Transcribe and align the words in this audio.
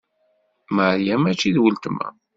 Maria 0.75 1.15
mačči 1.21 1.49
d 1.55 1.57
wultma. 1.61 2.07